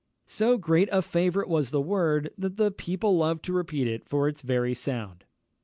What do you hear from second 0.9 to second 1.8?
a favourite was the